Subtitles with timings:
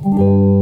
[0.00, 0.57] Well,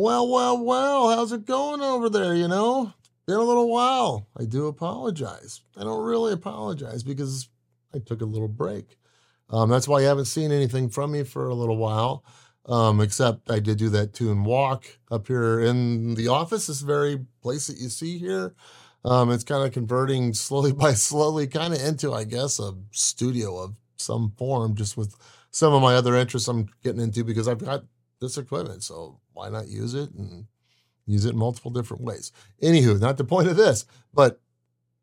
[0.00, 2.34] well, well, well, how's it going over there?
[2.34, 2.92] You know,
[3.26, 4.26] been a little while.
[4.38, 5.60] I do apologize.
[5.76, 7.48] I don't really apologize because
[7.94, 8.96] I took a little break.
[9.50, 12.24] Um, that's why you haven't seen anything from me for a little while.
[12.66, 17.26] Um, except I did do that tune walk up here in the office, this very
[17.42, 18.54] place that you see here.
[19.04, 23.58] Um, it's kind of converting slowly by slowly, kind of into, I guess, a studio
[23.58, 25.14] of some form, just with
[25.50, 27.84] some of my other interests I'm getting into because I've got
[28.20, 28.82] this equipment.
[28.82, 30.46] So why not use it and
[31.06, 32.32] use it multiple different ways?
[32.62, 34.40] Anywho, not the point of this, but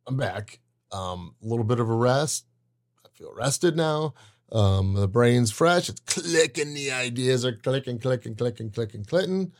[0.06, 0.60] I'm back.
[0.92, 2.46] Um, a little bit of a rest.
[3.06, 4.14] I feel rested now.
[4.52, 5.90] Um, the brain's fresh.
[5.90, 6.74] It's clicking.
[6.74, 9.52] The ideas are clicking, clicking, clicking, clicking, clicking.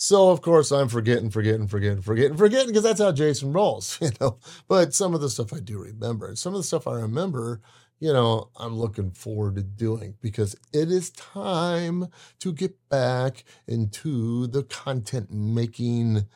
[0.00, 4.10] So of course I'm forgetting, forgetting, forgetting, forgetting, forgetting because that's how Jason rolls, you
[4.20, 4.38] know.
[4.68, 7.60] But some of the stuff I do remember, and some of the stuff I remember
[8.00, 12.06] you know, I'm looking forward to doing because it is time
[12.40, 16.26] to get back into the content making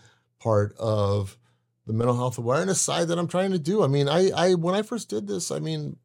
[0.40, 1.38] part of
[1.86, 3.82] the mental health awareness side that I'm trying to do.
[3.82, 5.96] I mean, I, I when I first did this, I mean,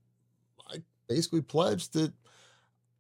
[0.70, 0.78] I
[1.08, 2.14] basically pledged that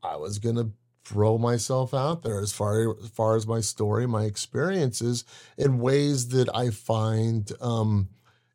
[0.02, 0.72] I was gonna
[1.06, 5.26] throw myself out there as far as far as my story, my experiences
[5.58, 8.10] in ways that I find um,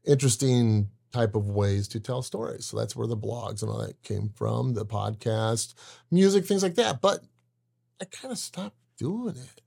[0.04, 2.66] interesting type of ways to tell stories.
[2.66, 5.74] So that's where the blogs and all that came from, the podcast,
[6.10, 7.00] music, things like that.
[7.00, 7.20] But
[8.00, 9.60] I kind of stopped doing it.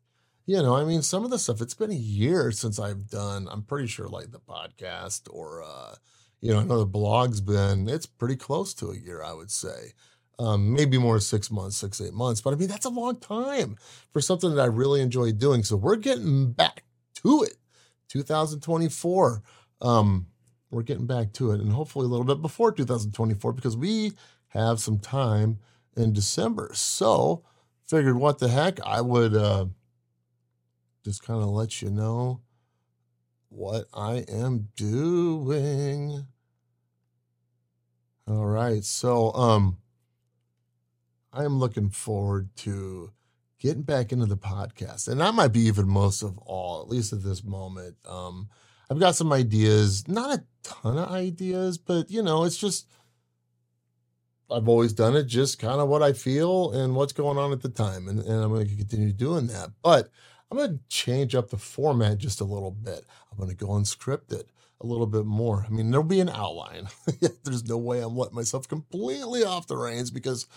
[0.47, 3.47] You know, I mean, some of the stuff, it's been a year since I've done,
[3.49, 5.95] I'm pretty sure like the podcast or, uh,
[6.39, 9.49] you know, I know the blog's been, it's pretty close to a year, I would
[9.49, 9.93] say.
[10.37, 12.41] Um, maybe more six months, six, eight months.
[12.41, 13.77] But I mean, that's a long time
[14.11, 15.63] for something that I really enjoy doing.
[15.63, 16.83] So we're getting back
[17.23, 17.55] to it.
[18.09, 19.41] 2024.
[19.81, 20.27] Um,
[20.75, 24.11] we're getting back to it and hopefully a little bit before 2024 because we
[24.49, 25.57] have some time
[25.95, 26.69] in December.
[26.73, 27.43] So
[27.87, 29.67] figured what the heck, I would uh,
[31.05, 32.41] just kind of let you know
[33.47, 36.27] what I am doing.
[38.27, 38.83] All right.
[38.83, 39.77] So um
[41.31, 43.11] I am looking forward to
[43.59, 45.07] getting back into the podcast.
[45.07, 47.95] And that might be even most of all, at least at this moment.
[48.05, 48.49] Um
[48.89, 52.87] I've got some ideas, not a ton of ideas, but you know, it's just
[54.51, 57.61] I've always done it just kind of what I feel and what's going on at
[57.61, 58.07] the time.
[58.07, 59.71] And, and I'm going to continue doing that.
[59.81, 60.09] But
[60.51, 63.05] I'm going to change up the format just a little bit.
[63.31, 64.43] I'm going to go unscripted
[64.81, 65.65] a little bit more.
[65.67, 66.89] I mean, there'll be an outline.
[67.43, 70.47] There's no way I'm letting myself completely off the reins because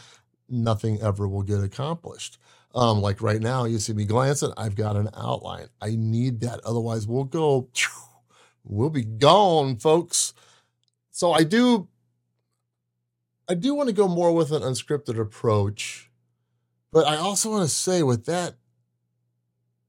[0.48, 2.38] nothing ever will get accomplished.
[2.74, 5.68] Um, like right now, you see me glancing, I've got an outline.
[5.80, 6.60] I need that.
[6.64, 7.68] Otherwise, we'll go
[8.68, 10.34] we'll be gone, folks.
[11.10, 11.88] So I do
[13.48, 16.10] I do want to go more with an unscripted approach,
[16.92, 18.56] but I also want to say with that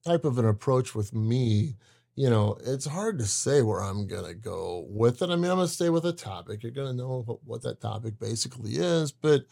[0.05, 1.75] type of an approach with me,
[2.15, 5.29] you know, it's hard to say where I'm going to go with it.
[5.29, 6.63] I mean, I'm going to stay with a topic.
[6.63, 9.45] You're going to know what, what that topic basically is, but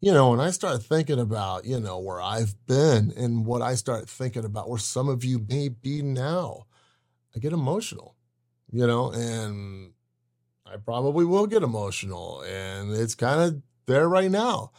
[0.00, 3.76] you know, when I start thinking about, you know, where I've been and what I
[3.76, 6.66] start thinking about where some of you may be now,
[7.36, 8.16] I get emotional
[8.72, 9.92] you know, and
[10.66, 14.72] I probably will get emotional and it's kind of there right now.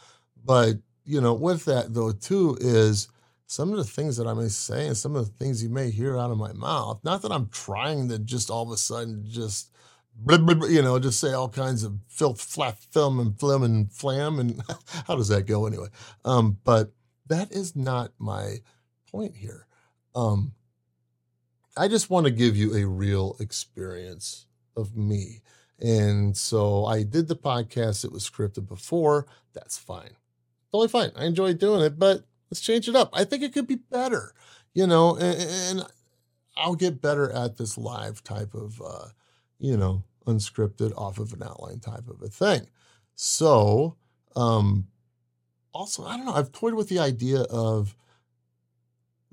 [0.44, 3.08] But, you know, with that though, too, is
[3.46, 5.90] some of the things that I may say and some of the things you may
[5.90, 7.00] hear out of my mouth.
[7.04, 9.70] Not that I'm trying to just all of a sudden just,
[10.16, 13.62] blah, blah, blah, you know, just say all kinds of filth, flat film and flim
[13.62, 14.40] and flam.
[14.40, 14.60] And
[15.06, 15.88] how does that go anyway?
[16.24, 16.90] Um, but
[17.28, 18.56] that is not my
[19.10, 19.66] point here.
[20.16, 20.52] Um,
[21.76, 25.42] I just want to give you a real experience of me.
[25.80, 28.04] And so I did the podcast.
[28.04, 29.26] It was scripted before.
[29.52, 30.16] That's fine.
[30.70, 31.10] Totally fine.
[31.16, 33.10] I enjoy doing it, but let's change it up.
[33.12, 34.32] I think it could be better,
[34.72, 35.86] you know, and, and
[36.56, 39.08] I'll get better at this live type of, uh,
[39.58, 42.68] you know, unscripted off of an outline type of a thing.
[43.14, 43.96] So,
[44.36, 44.88] um,
[45.72, 47.96] also, I don't know, I've toyed with the idea of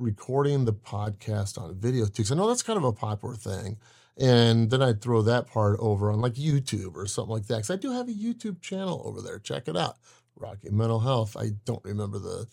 [0.01, 2.23] recording the podcast on video too.
[2.23, 3.77] Because I know that's kind of a popular thing.
[4.17, 7.57] And then I'd throw that part over on like YouTube or something like that.
[7.57, 9.39] Because I do have a YouTube channel over there.
[9.39, 9.95] Check it out.
[10.35, 11.37] Rocky Mental Health.
[11.37, 12.47] I don't remember the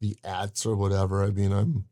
[0.00, 1.22] the ads or whatever.
[1.22, 1.84] I mean, I'm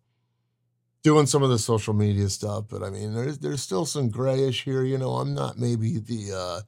[1.02, 4.64] doing some of the social media stuff, but I mean, there's there's still some grayish
[4.64, 4.82] here.
[4.82, 6.60] You know, I'm not maybe the uh,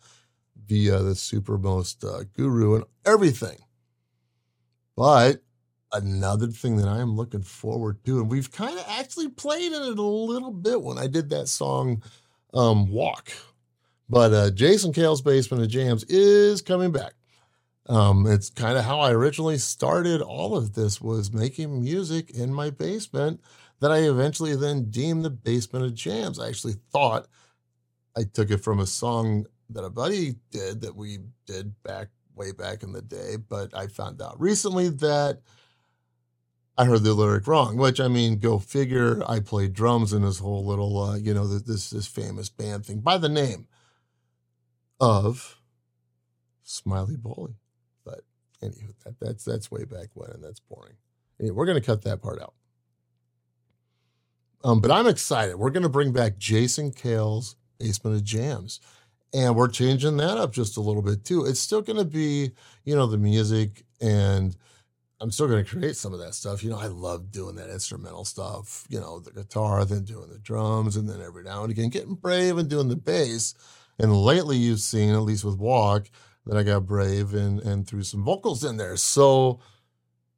[0.67, 3.59] the uh, the super most uh, guru and everything,
[4.97, 5.43] but
[5.95, 9.83] another thing that I am looking forward to, and we've kind of actually played in
[9.83, 12.03] it a little bit when I did that song
[12.53, 13.31] um, "Walk,"
[14.09, 17.15] but uh, Jason Kale's Basement of Jams is coming back.
[17.87, 22.53] Um, it's kind of how I originally started all of this was making music in
[22.53, 23.41] my basement
[23.81, 26.41] that I eventually then deemed the basement of jams.
[26.41, 27.27] I actually thought
[28.17, 32.53] I took it from a song that a buddy did that we did back way
[32.53, 35.41] back in the day, but I found out recently that
[36.77, 39.23] I heard the lyric wrong, which I mean, go figure.
[39.29, 43.01] I played drums in this whole little, uh, you know, this this famous band thing
[43.01, 43.69] by the name
[44.99, 45.61] of
[46.65, 47.55] Smiley Bully.
[48.05, 48.23] But
[48.61, 50.97] anyway, that, that's that's way back when, and that's boring.
[51.39, 52.55] Anyway, we're gonna cut that part out.
[54.65, 55.57] Um, but I'm excited.
[55.57, 58.81] We're gonna bring back Jason Kale's Basement of Jams.
[59.33, 61.45] And we're changing that up just a little bit too.
[61.45, 62.53] It's still gonna be,
[62.85, 64.57] you know, the music and
[65.25, 66.63] I'm still going to create some of that stuff.
[66.63, 70.39] You know, I love doing that instrumental stuff, you know, the guitar, then doing the
[70.39, 73.55] drums, and then every now and again getting brave and doing the bass.
[73.99, 76.11] And lately you've seen, at least with Walk,
[76.45, 78.99] that I got brave and, and threw some vocals in there.
[78.99, 79.61] So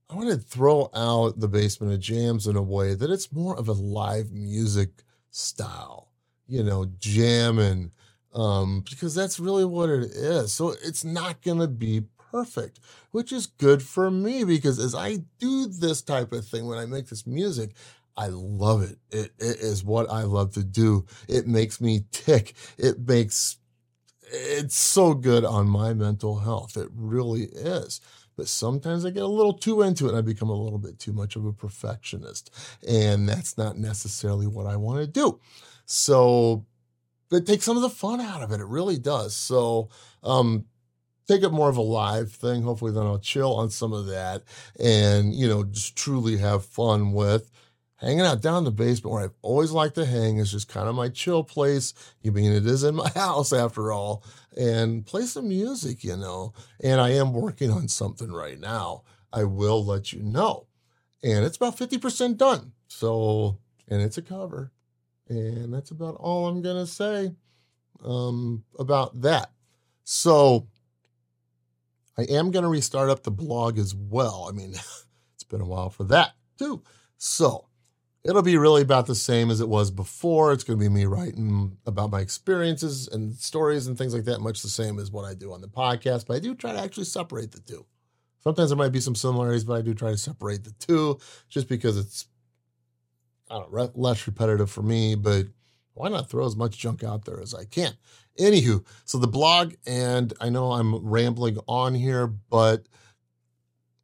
[0.09, 3.59] I want to throw out the basement of jams in a way that it's more
[3.59, 5.03] of a live music
[5.33, 6.13] style,
[6.47, 7.91] you know, jamming,
[8.33, 10.53] um, because that's really what it is.
[10.53, 12.81] So it's not going to be perfect,
[13.11, 16.87] which is good for me because as I do this type of thing, when I
[16.87, 17.73] make this music,
[18.17, 18.99] I love it.
[19.11, 21.07] It, it is what I love to do.
[21.29, 22.55] It makes me tick.
[22.79, 23.59] It makes
[24.33, 26.77] it's so good on my mental health.
[26.77, 28.01] It really is.
[28.37, 30.99] But sometimes I get a little too into it and I become a little bit
[30.99, 32.51] too much of a perfectionist.
[32.87, 35.41] And that's not necessarily what I want to do.
[35.87, 36.67] So
[37.33, 38.61] it takes some of the fun out of it.
[38.61, 39.35] It really does.
[39.35, 39.89] So
[40.23, 40.67] um
[41.27, 42.63] take it more of a live thing.
[42.63, 44.43] Hopefully then I'll chill on some of that
[44.79, 47.51] and, you know, just truly have fun with
[47.97, 50.89] hanging out down in the basement where I've always liked to hang is just kind
[50.89, 51.95] of my chill place.
[52.23, 54.25] You mean it is in my house after all,
[54.57, 56.53] and play some music, you know.
[56.83, 59.03] And I am working on something right now.
[59.33, 60.67] I will let you know.
[61.23, 62.73] And it's about 50% done.
[62.89, 63.59] So,
[63.89, 64.71] and it's a cover.
[65.29, 67.35] And that's about all I'm going to say
[68.05, 69.51] um, about that.
[70.05, 70.69] So,
[72.19, 74.47] I am going to restart up the blog as well.
[74.49, 74.71] I mean,
[75.35, 76.83] it's been a while for that too.
[77.19, 77.67] So,
[78.25, 80.53] it'll be really about the same as it was before.
[80.53, 84.41] It's going to be me writing about my experiences and stories and things like that,
[84.41, 86.27] much the same as what I do on the podcast.
[86.27, 87.87] But I do try to actually separate the two.
[88.41, 91.69] Sometimes there might be some similarities, but I do try to separate the two just
[91.69, 92.27] because it's
[93.51, 95.15] I don't know, less repetitive for me.
[95.15, 95.47] But
[95.97, 97.95] why not throw as much junk out there as I can?
[98.39, 102.87] Anywho, so the blog, and I know I'm rambling on here, but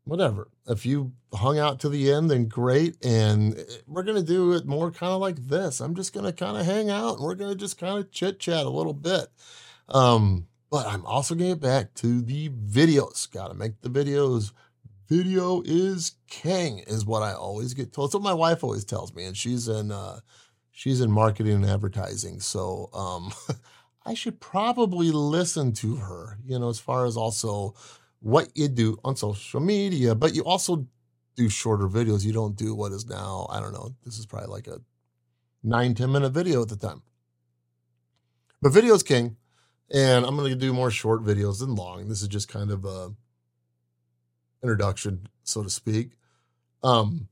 [0.04, 0.48] whatever.
[0.66, 3.04] If you hung out to the end, then great.
[3.04, 5.80] And eh, we're going to do it more kind of like this.
[5.80, 8.10] I'm just going to kind of hang out and we're going to just kind of
[8.10, 9.28] chit chat a little bit.
[9.88, 13.30] Um, but I'm also going to get back to the videos.
[13.30, 14.52] Got to make the videos.
[15.08, 18.14] Video is king, is what I always get told.
[18.14, 20.20] What my wife always tells me, and she's in uh,
[20.72, 22.40] she's in marketing and advertising.
[22.40, 23.32] So um,
[24.04, 26.38] I should probably listen to her.
[26.44, 27.74] You know, as far as also
[28.18, 30.86] what you do on social media, but you also
[31.36, 32.24] do shorter videos.
[32.24, 34.80] You don't do what is now, I don't know, this is probably like a
[35.62, 37.02] nine ten minute video at the time.
[38.60, 39.36] But video is king.
[39.94, 42.08] And I'm going to do more short videos than long.
[42.08, 43.12] This is just kind of a
[44.62, 46.12] introduction, so to speak.
[46.82, 47.28] Um,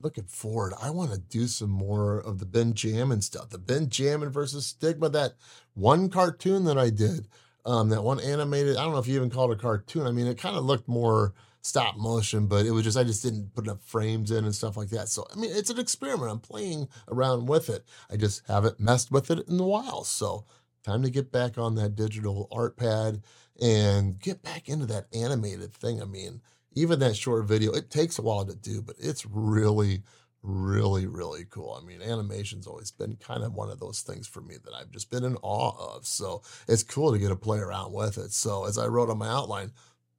[0.00, 3.50] looking forward, I want to do some more of the Benjamin stuff.
[3.50, 5.34] The Benjamin versus Stigma, that
[5.74, 7.28] one cartoon that I did
[7.66, 10.06] um, that one animated, I don't know if you even called it a cartoon.
[10.06, 13.24] I mean, it kind of looked more stop motion, but it was just, I just
[13.24, 15.08] didn't put enough frames in and stuff like that.
[15.08, 16.30] So, I mean, it's an experiment.
[16.30, 17.84] I'm playing around with it.
[18.08, 20.04] I just haven't messed with it in a while.
[20.04, 20.44] So,
[20.84, 23.22] time to get back on that digital art pad
[23.60, 26.00] and get back into that animated thing.
[26.00, 26.42] I mean,
[26.76, 30.02] even that short video, it takes a while to do, but it's really,
[30.42, 31.76] really, really cool.
[31.80, 34.90] I mean, animation's always been kind of one of those things for me that I've
[34.90, 36.06] just been in awe of.
[36.06, 38.32] So it's cool to get to play around with it.
[38.32, 39.72] So as I wrote on my outline,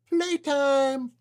[0.09, 1.11] playtime.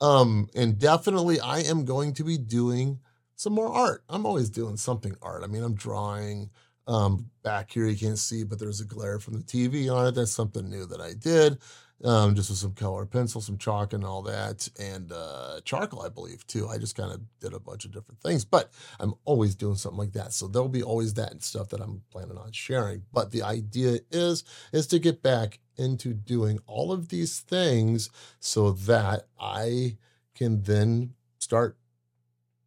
[0.00, 2.98] Um, and definitely I am going to be doing
[3.36, 4.02] some more art.
[4.08, 5.44] I'm always doing something art.
[5.44, 6.50] I mean, I'm drawing.
[6.88, 10.14] Um, back here you can't see, but there's a glare from the TV on it.
[10.14, 11.58] That's something new that I did.
[12.04, 16.08] Um, just with some color pencil, some chalk, and all that, and uh, charcoal, I
[16.08, 16.68] believe, too.
[16.68, 19.98] I just kind of did a bunch of different things, but I'm always doing something
[19.98, 20.32] like that.
[20.32, 23.02] So there'll be always that stuff that I'm planning on sharing.
[23.12, 28.10] But the idea is is to get back into doing all of these things
[28.40, 29.96] so that I
[30.34, 31.78] can then start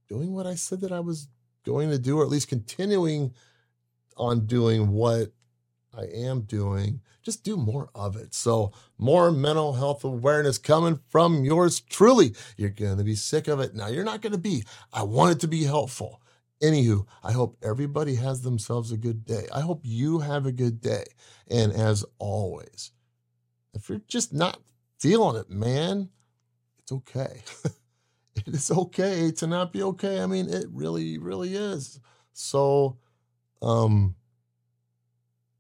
[0.08, 1.28] doing what I said that I was
[1.66, 3.34] going to do, or at least continuing
[4.18, 5.32] on doing what
[6.00, 8.34] I am doing, just do more of it.
[8.34, 12.34] So, more mental health awareness coming from yours truly.
[12.58, 13.76] You're going to be sick of it.
[13.76, 14.64] Now, you're not going to be.
[14.94, 16.22] I want it to be helpful.
[16.62, 19.48] Anywho, I hope everybody has themselves a good day.
[19.54, 21.06] I hope you have a good day.
[21.50, 22.92] And as always,
[23.74, 24.60] if you're just not
[25.00, 26.10] feeling it, man,
[26.80, 27.42] it's okay.
[28.36, 30.22] it is okay to not be okay.
[30.22, 32.00] I mean, it really, really is.
[32.34, 32.98] So,
[33.62, 34.16] um,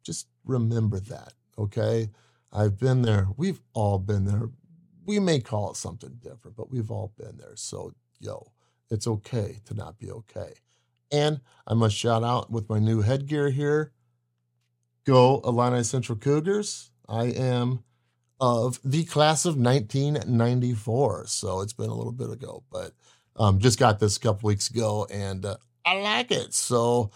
[0.09, 2.09] just remember that, okay?
[2.51, 3.27] I've been there.
[3.37, 4.49] We've all been there.
[5.05, 7.55] We may call it something different, but we've all been there.
[7.55, 8.51] So, yo,
[8.89, 10.53] it's okay to not be okay.
[11.11, 13.91] And I must shout out with my new headgear here.
[15.05, 16.89] Go Illini Central Cougars.
[17.07, 17.83] I am
[18.39, 21.27] of the class of 1994.
[21.27, 22.93] So it's been a little bit ago, but
[23.35, 26.55] um, just got this a couple weeks ago and uh, I like it.
[26.55, 27.11] So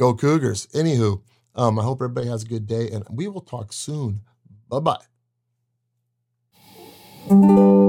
[0.00, 0.66] go Cougars.
[0.74, 1.22] Anywho,
[1.54, 4.20] um, I hope everybody has a good day and we will talk soon.
[4.68, 4.80] Bye
[7.28, 7.83] bye.